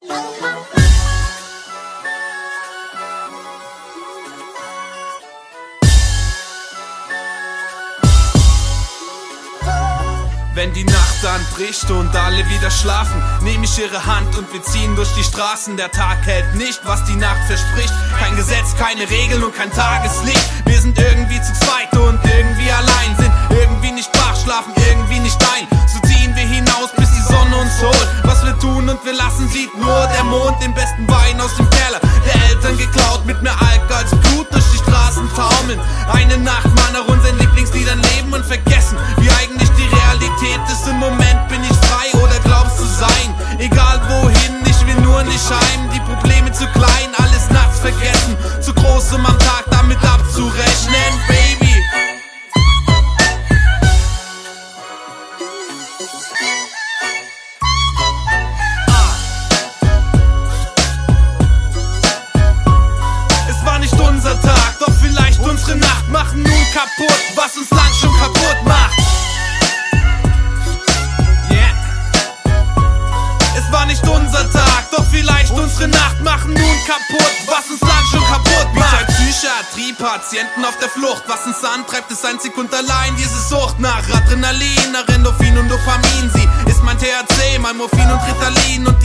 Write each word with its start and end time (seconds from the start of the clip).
Wenn 0.00 0.10
die 10.72 10.82
Nacht 10.82 11.24
anbricht 11.24 11.88
und 11.90 12.16
alle 12.16 12.48
wieder 12.48 12.70
schlafen, 12.70 13.22
nehme 13.42 13.64
ich 13.64 13.78
ihre 13.78 14.06
Hand 14.06 14.36
und 14.36 14.52
wir 14.52 14.60
ziehen 14.62 14.96
durch 14.96 15.14
die 15.14 15.22
Straßen. 15.22 15.76
Der 15.76 15.92
Tag 15.92 16.26
hält 16.26 16.56
nicht, 16.56 16.80
was 16.84 17.04
die 17.04 17.14
Nacht 17.14 17.46
verspricht. 17.46 17.94
Kein 18.18 18.34
Gesetz, 18.34 18.74
keine 18.76 19.08
Regeln 19.08 19.44
und 19.44 19.54
kein 19.54 19.72
Tageslicht. 19.72 20.66
Wir 20.66 20.80
sind 20.80 20.98
irgendwie 20.98 21.40
zu 21.42 21.52
zweit 21.60 21.96
und 21.96 22.18
irgendwie 22.24 22.72
allein, 22.72 22.87
sieht 29.58 29.76
nur 29.76 30.06
der 30.14 30.24
Mond, 30.24 30.62
den 30.62 30.72
besten 30.72 31.04
Wein 31.08 31.40
aus 31.40 31.54
dem 31.56 31.68
Keller. 31.70 32.00
Der 32.24 32.36
Eltern 32.48 32.78
geklaut, 32.78 33.26
mit 33.26 33.42
mehr 33.42 33.56
Alk 33.58 33.90
als 33.90 34.10
Blut 34.10 34.46
durch 34.52 34.64
die 34.72 34.78
Straßen 34.78 35.28
taumeln. 35.34 35.80
Eine 36.12 36.38
Nacht 36.38 36.70
mal 36.76 36.92
nach 36.92 37.06
unseren 37.08 37.36
Lieblingsliedern 37.38 38.00
leben 38.14 38.32
und 38.32 38.44
vergessen, 38.44 38.96
wie 39.18 39.30
eigentlich 39.30 39.70
die 39.70 39.88
Realität 39.98 40.62
ist. 40.70 40.86
Im 40.86 40.98
Moment 40.98 41.48
bin 41.48 41.62
ich 41.64 41.76
frei 41.88 42.06
oder 42.22 42.38
glaubst 42.44 42.78
du 42.78 42.84
sein. 42.84 43.28
Egal 43.58 44.00
wohin, 44.08 44.54
ich 44.64 44.78
will 44.86 45.00
nur 45.02 45.24
nicht 45.24 45.50
heim. 45.50 45.90
Die 45.92 46.00
Probleme 46.00 46.37
machen 66.10 66.42
nun 66.42 66.66
kaputt, 66.72 67.22
was 67.34 67.56
uns 67.56 67.70
lang 67.70 67.92
schon 68.00 68.14
kaputt 68.18 68.58
macht. 68.64 68.98
Yeah. 71.50 71.72
Es 73.56 73.72
war 73.72 73.86
nicht 73.86 74.06
unser 74.06 74.50
Tag, 74.52 74.90
doch 74.90 75.04
vielleicht 75.10 75.52
unsere 75.52 75.88
Nacht 75.88 76.20
machen 76.22 76.52
nun 76.54 76.76
kaputt, 76.86 77.34
was 77.46 77.70
uns 77.70 77.80
lang 77.80 78.04
schon 78.10 78.24
kaputt 78.24 78.74
macht. 78.74 79.06
Psychiatrie-Patienten 79.08 80.64
auf 80.64 80.76
der 80.78 80.88
Flucht, 80.88 81.24
was 81.26 81.46
uns 81.46 81.62
antreibt, 81.64 82.10
ist 82.10 82.24
einzig 82.24 82.56
und 82.56 82.72
allein 82.74 83.14
diese 83.16 83.40
Sucht 83.40 83.78
nach 83.78 84.02
Adrenalin, 84.14 84.92
nach 84.92 85.06
Endorphin 85.14 85.56
und 85.58 85.68
Dopamin. 85.68 86.30
Sie 86.34 86.48
ist 86.70 86.82
mein 86.82 86.98
THC, 86.98 87.58
mein 87.60 87.76
Morphin 87.76 88.10
und 88.10 88.20
Ritalin 88.26 88.86
und 88.86 88.97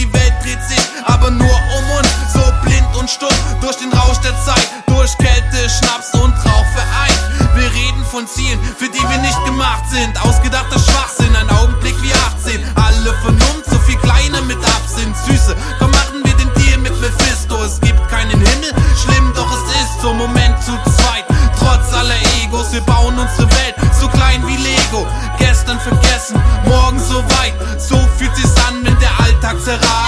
für 8.77 8.89
die 8.89 9.01
wir 9.01 9.17
nicht 9.19 9.45
gemacht 9.45 9.83
sind. 9.89 10.13
Ausgedachter 10.23 10.79
Schwachsinn, 10.79 11.35
ein 11.35 11.49
Augenblick 11.49 11.95
wie 12.01 12.13
18. 12.13 12.63
Alle 12.75 13.13
Vernunft, 13.21 13.69
so 13.69 13.77
viel 13.79 13.97
Kleine 13.97 14.41
mit 14.41 14.57
Absinn. 14.57 15.13
Süße, 15.25 15.55
komm 15.79 15.91
machen 15.91 16.23
wir 16.23 16.33
den 16.35 16.51
Deal 16.55 16.77
mit 16.79 16.99
Mephisto. 17.01 17.63
Es 17.63 17.79
gibt 17.81 18.07
keinen 18.09 18.31
Himmel, 18.31 18.73
schlimm, 19.01 19.33
doch 19.35 19.51
es 19.51 19.81
ist 19.81 20.01
so. 20.01 20.13
Moment 20.13 20.61
zu 20.63 20.71
zweit, 20.97 21.25
trotz 21.57 21.93
aller 21.93 22.19
Egos. 22.43 22.71
Wir 22.71 22.81
bauen 22.81 23.17
unsere 23.17 23.49
Welt 23.51 23.75
so 24.03 24.07
klein 24.09 24.45
wie 24.47 24.57
Lego. 24.57 25.07
Gestern 25.37 25.79
vergessen, 25.79 26.41
morgen 26.65 26.99
so 26.99 27.23
weit. 27.37 27.53
So 27.79 27.97
fühlt 28.17 28.35
sich's 28.35 28.55
an, 28.67 28.83
wenn 28.83 28.97
der 28.99 29.19
Alltag 29.19 29.61
zerreißt, 29.61 30.02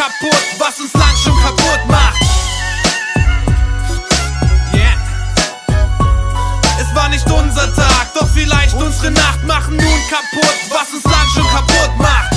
kaputt, 0.00 0.58
was 0.58 0.80
uns 0.80 0.94
lang 0.94 1.14
schon 1.22 1.38
kaputt 1.42 1.86
macht. 1.88 2.22
Yeah. 4.72 4.96
Es 6.80 6.94
war 6.94 7.10
nicht 7.10 7.30
unser 7.30 7.74
Tag, 7.74 8.14
doch 8.14 8.26
vielleicht 8.28 8.74
unsere 8.76 9.10
Nacht 9.10 9.44
machen 9.44 9.76
nun 9.76 10.00
kaputt, 10.08 10.58
was 10.70 10.94
uns 10.94 11.04
lang 11.04 11.28
schon 11.34 11.46
kaputt 11.48 11.98
macht. 11.98 12.30